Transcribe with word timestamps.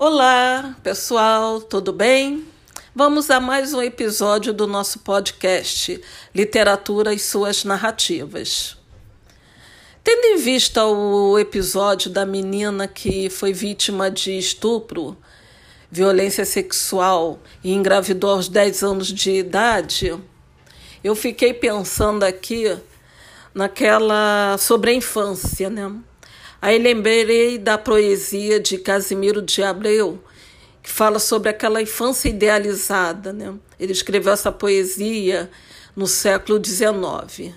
Olá, 0.00 0.76
pessoal, 0.80 1.60
tudo 1.60 1.92
bem? 1.92 2.46
Vamos 2.94 3.32
a 3.32 3.40
mais 3.40 3.74
um 3.74 3.82
episódio 3.82 4.52
do 4.52 4.64
nosso 4.64 5.00
podcast 5.00 6.00
Literatura 6.32 7.12
e 7.12 7.18
Suas 7.18 7.64
Narrativas. 7.64 8.76
Tendo 10.04 10.24
em 10.26 10.36
vista 10.36 10.84
o 10.86 11.36
episódio 11.36 12.12
da 12.12 12.24
menina 12.24 12.86
que 12.86 13.28
foi 13.28 13.52
vítima 13.52 14.08
de 14.08 14.38
estupro, 14.38 15.16
violência 15.90 16.44
sexual 16.44 17.40
e 17.64 17.72
engravidou 17.72 18.30
aos 18.30 18.48
10 18.48 18.84
anos 18.84 19.08
de 19.08 19.32
idade, 19.32 20.16
eu 21.02 21.16
fiquei 21.16 21.52
pensando 21.52 22.22
aqui 22.22 22.78
naquela 23.52 24.56
sobre 24.58 24.92
a 24.92 24.94
infância, 24.94 25.68
né? 25.68 25.92
Aí 26.60 26.76
lembrei 26.76 27.56
da 27.56 27.78
poesia 27.78 28.58
de 28.58 28.78
Casimiro 28.78 29.40
de 29.40 29.62
Abreu, 29.62 30.18
que 30.82 30.90
fala 30.90 31.20
sobre 31.20 31.48
aquela 31.50 31.80
infância 31.80 32.28
idealizada, 32.28 33.32
né? 33.32 33.54
Ele 33.78 33.92
escreveu 33.92 34.32
essa 34.32 34.50
poesia 34.50 35.48
no 35.94 36.06
século 36.06 36.60
XIX. 36.64 37.54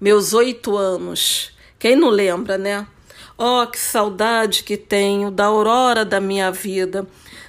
Meus 0.00 0.32
oito 0.32 0.76
anos. 0.76 1.52
Quem 1.78 1.96
não 1.96 2.08
lembra, 2.10 2.56
né? 2.56 2.86
Oh, 3.36 3.66
que 3.66 3.78
saudade 3.78 4.62
que 4.62 4.76
tenho 4.76 5.32
da 5.32 5.46
aurora 5.46 6.04
da 6.04 6.20
minha 6.20 6.52
vida, 6.52 7.04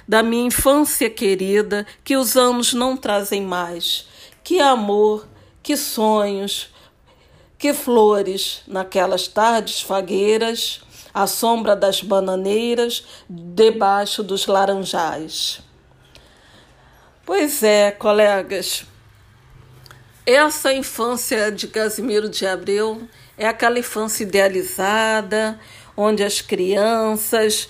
da 0.08 0.22
minha 0.22 0.46
infância 0.46 1.08
querida, 1.08 1.86
que 2.02 2.16
os 2.16 2.36
anos 2.36 2.72
não 2.74 2.96
trazem 2.96 3.42
mais. 3.42 4.08
Que 4.42 4.58
amor, 4.58 5.26
que 5.62 5.76
sonhos, 5.76 6.74
que 7.56 7.72
flores 7.72 8.62
naquelas 8.66 9.28
tardes 9.28 9.80
fagueiras, 9.80 10.80
à 11.16 11.26
sombra 11.26 11.74
das 11.74 12.02
bananeiras, 12.02 13.02
debaixo 13.26 14.22
dos 14.22 14.46
laranjais. 14.46 15.62
Pois 17.24 17.62
é, 17.62 17.90
colegas, 17.90 18.84
essa 20.26 20.74
infância 20.74 21.50
de 21.50 21.68
Casimiro 21.68 22.28
de 22.28 22.46
Abreu 22.46 23.08
é 23.38 23.48
aquela 23.48 23.78
infância 23.78 24.24
idealizada, 24.24 25.58
onde 25.96 26.22
as 26.22 26.42
crianças 26.42 27.66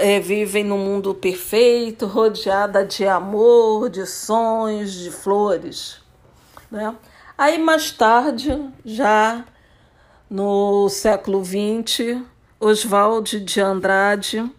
é, 0.00 0.20
vivem 0.20 0.62
num 0.62 0.76
mundo 0.76 1.14
perfeito, 1.14 2.04
rodeada 2.04 2.84
de 2.84 3.06
amor, 3.06 3.88
de 3.88 4.06
sonhos, 4.06 4.92
de 4.92 5.10
flores. 5.10 6.02
Né? 6.70 6.94
Aí 7.38 7.56
mais 7.56 7.90
tarde, 7.90 8.62
já 8.84 9.42
no 10.28 10.90
século 10.90 11.42
XX, 11.42 12.22
Oswald 12.64 13.40
de 13.40 13.60
Andrade 13.60 14.50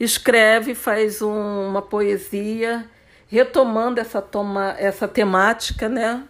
escreve, 0.00 0.74
faz 0.74 1.20
um, 1.20 1.68
uma 1.68 1.82
poesia 1.82 2.88
retomando 3.28 4.00
essa, 4.00 4.22
toma, 4.22 4.74
essa 4.78 5.06
temática, 5.06 5.86
né? 5.86 6.24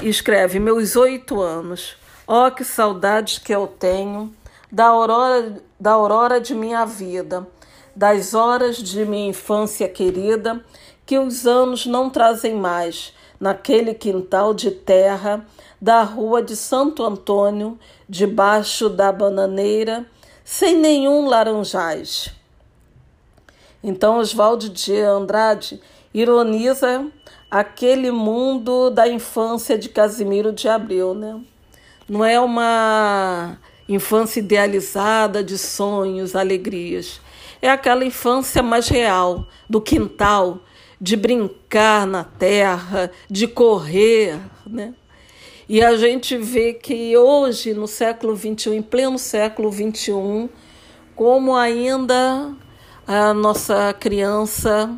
Escreve: 0.00 0.58
Meus 0.58 0.96
oito 0.96 1.42
anos, 1.42 1.98
ó 2.26 2.46
oh, 2.46 2.50
que 2.50 2.64
saudades 2.64 3.38
que 3.38 3.54
eu 3.54 3.66
tenho 3.66 4.34
da 4.72 4.86
aurora, 4.86 5.62
da 5.78 5.92
aurora 5.92 6.40
de 6.40 6.54
minha 6.54 6.86
vida, 6.86 7.46
das 7.94 8.32
horas 8.32 8.78
de 8.78 9.04
minha 9.04 9.28
infância 9.28 9.86
querida, 9.86 10.64
que 11.04 11.18
os 11.18 11.46
anos 11.46 11.84
não 11.84 12.08
trazem 12.08 12.54
mais 12.54 13.12
naquele 13.38 13.94
quintal 13.94 14.54
de 14.54 14.70
terra 14.70 15.46
da 15.80 16.02
rua 16.02 16.42
de 16.42 16.56
Santo 16.56 17.02
Antônio, 17.02 17.78
debaixo 18.08 18.88
da 18.88 19.12
bananeira, 19.12 20.06
sem 20.44 20.76
nenhum 20.76 21.26
laranjais. 21.26 22.30
Então 23.82 24.18
Oswaldo 24.18 24.68
de 24.68 24.96
Andrade 25.00 25.80
ironiza 26.12 27.06
aquele 27.50 28.10
mundo 28.10 28.90
da 28.90 29.08
infância 29.08 29.78
de 29.78 29.88
Casimiro 29.88 30.52
de 30.52 30.68
Abreu, 30.68 31.14
né? 31.14 31.40
Não 32.08 32.24
é 32.24 32.40
uma 32.40 33.58
infância 33.88 34.40
idealizada 34.40 35.42
de 35.42 35.58
sonhos, 35.58 36.34
alegrias. 36.34 37.20
É 37.60 37.70
aquela 37.70 38.04
infância 38.04 38.62
mais 38.62 38.88
real, 38.88 39.46
do 39.68 39.80
quintal, 39.80 40.60
de 41.00 41.16
brincar 41.16 42.06
na 42.06 42.24
terra, 42.24 43.10
de 43.28 43.46
correr, 43.46 44.38
né? 44.66 44.94
E 45.68 45.82
a 45.82 45.96
gente 45.96 46.36
vê 46.36 46.72
que 46.72 47.16
hoje, 47.16 47.74
no 47.74 47.88
século 47.88 48.36
XXI, 48.36 48.76
em 48.76 48.82
pleno 48.82 49.18
século 49.18 49.72
XXI, 49.72 50.48
como 51.14 51.56
ainda 51.56 52.54
a 53.06 53.34
nossa 53.34 53.92
criança, 53.92 54.96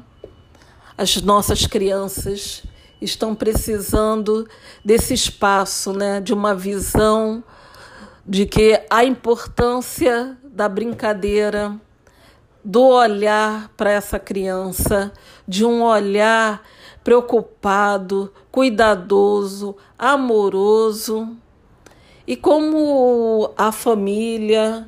as 0.96 1.22
nossas 1.22 1.66
crianças 1.66 2.64
estão 3.00 3.34
precisando 3.34 4.46
desse 4.84 5.14
espaço, 5.14 5.92
né, 5.92 6.20
de 6.20 6.34
uma 6.34 6.54
visão 6.54 7.42
de 8.26 8.44
que 8.44 8.78
a 8.90 9.04
importância 9.04 10.36
da 10.44 10.68
brincadeira, 10.68 11.80
do 12.68 12.86
olhar 12.86 13.72
para 13.78 13.90
essa 13.90 14.18
criança, 14.18 15.10
de 15.48 15.64
um 15.64 15.82
olhar 15.82 16.62
preocupado, 17.02 18.30
cuidadoso, 18.52 19.74
amoroso. 19.98 21.34
E 22.26 22.36
como 22.36 23.50
a 23.56 23.72
família, 23.72 24.86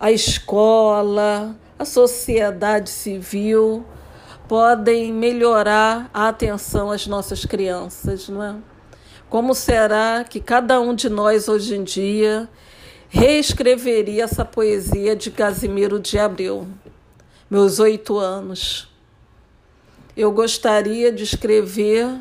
a 0.00 0.10
escola, 0.10 1.54
a 1.78 1.84
sociedade 1.84 2.88
civil 2.88 3.84
podem 4.48 5.12
melhorar 5.12 6.08
a 6.14 6.28
atenção 6.28 6.90
às 6.90 7.06
nossas 7.06 7.44
crianças, 7.44 8.26
não 8.30 8.42
é? 8.42 8.56
Como 9.28 9.54
será 9.54 10.24
que 10.24 10.40
cada 10.40 10.80
um 10.80 10.94
de 10.94 11.10
nós 11.10 11.46
hoje 11.46 11.76
em 11.76 11.84
dia 11.84 12.48
reescreveria 13.10 14.24
essa 14.24 14.46
poesia 14.46 15.14
de 15.14 15.30
Casimiro 15.30 16.00
de 16.00 16.18
Abreu? 16.18 16.66
Meus 17.50 17.78
oito 17.78 18.18
anos. 18.18 18.86
Eu 20.14 20.30
gostaria 20.30 21.10
de 21.10 21.22
escrever 21.22 22.20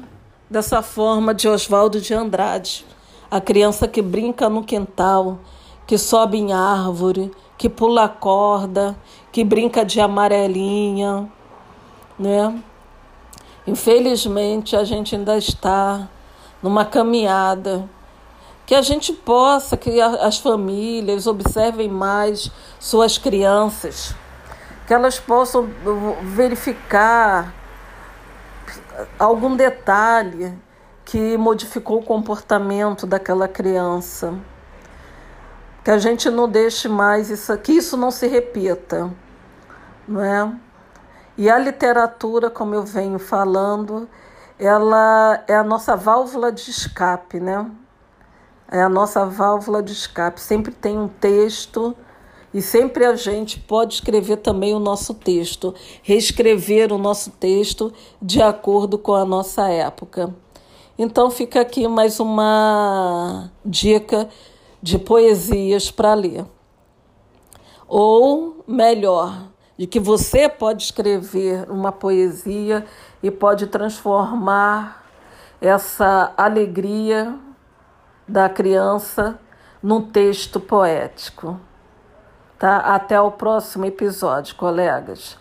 dessa 0.50 0.82
forma 0.82 1.34
de 1.34 1.50
Oswaldo 1.50 2.00
de 2.00 2.14
Andrade, 2.14 2.86
a 3.30 3.42
criança 3.42 3.90
que 3.90 4.02
brinca 4.02 4.48
no 4.48 4.64
quintal, 4.64 5.40
que 5.86 5.98
sobe 5.98 6.38
em 6.38 6.54
árvore, 6.54 7.30
que 7.58 7.68
pula 7.68 8.08
corda, 8.08 8.98
que 9.30 9.44
brinca 9.44 9.84
de 9.84 10.00
amarelinha, 10.00 11.30
né? 12.18 12.64
Infelizmente, 13.68 14.78
a 14.78 14.86
gente 14.86 15.14
ainda 15.14 15.38
está 15.38 16.08
numa 16.64 16.86
caminhada 16.86 17.84
que 18.66 18.74
a 18.74 18.82
gente 18.82 19.12
possa, 19.12 19.76
que 19.76 20.00
as 20.00 20.38
famílias 20.38 21.28
observem 21.28 21.90
mais 21.90 22.50
suas 22.80 23.18
crianças, 23.18 24.16
que 24.88 24.94
elas 24.94 25.20
possam 25.20 25.70
verificar 26.24 27.54
algum 29.20 29.54
detalhe 29.54 30.58
que 31.04 31.38
modificou 31.38 32.00
o 32.00 32.04
comportamento 32.04 33.06
daquela 33.06 33.50
criança. 33.50 34.34
Que 35.84 35.92
a 35.92 35.98
gente 35.98 36.30
não 36.30 36.48
deixe 36.48 36.88
mais 36.88 37.30
isso, 37.30 37.56
que 37.58 37.74
isso 37.74 37.98
não 37.98 38.12
se 38.12 38.28
repita, 38.28 39.12
não 40.08 40.22
é? 40.22 40.54
E 41.38 41.50
a 41.50 41.60
literatura, 41.60 42.50
como 42.50 42.74
eu 42.74 42.84
venho 42.84 43.20
falando, 43.20 44.08
ela 44.58 45.44
é 45.48 45.56
a 45.56 45.64
nossa 45.64 45.98
válvula 45.98 46.50
de 46.50 46.72
escape, 46.72 47.42
né? 47.42 47.70
É 48.72 48.82
a 48.82 48.90
nossa 48.90 49.26
válvula 49.26 49.84
de 49.84 49.92
escape. 49.92 50.40
Sempre 50.40 50.72
tem 50.72 50.98
um 50.98 51.08
texto 51.08 51.96
e 52.54 52.62
sempre 52.62 53.06
a 53.06 53.16
gente 53.16 53.60
pode 53.60 53.96
escrever 53.96 54.38
também 54.38 54.74
o 54.74 54.80
nosso 54.80 55.14
texto, 55.14 55.76
reescrever 56.02 56.94
o 56.94 56.98
nosso 56.98 57.32
texto 57.32 57.94
de 58.22 58.42
acordo 58.42 58.98
com 58.98 59.14
a 59.14 59.26
nossa 59.26 59.70
época. 59.70 60.34
Então 60.98 61.30
fica 61.30 61.62
aqui 61.62 61.88
mais 61.88 62.20
uma 62.20 63.52
dica 63.64 64.30
de 64.82 64.98
poesias 64.98 65.92
para 65.92 66.14
ler. 66.14 66.46
Ou 67.88 68.64
melhor, 68.68 69.50
de 69.78 69.86
que 69.86 70.00
você 70.00 70.50
pode 70.50 70.84
escrever 70.84 71.70
uma 71.70 71.92
poesia 71.92 72.86
e 73.22 73.30
pode 73.30 73.68
transformar 73.68 75.06
essa 75.62 76.34
alegria 76.36 77.38
da 78.28 78.50
criança 78.50 79.40
num 79.82 80.02
texto 80.02 80.60
poético. 80.60 81.60
Tá? 82.58 82.78
Até 82.78 83.20
o 83.22 83.32
próximo 83.32 83.86
episódio, 83.86 84.56
colegas. 84.56 85.38